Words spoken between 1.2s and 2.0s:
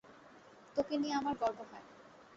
আমার গর্ব হয়।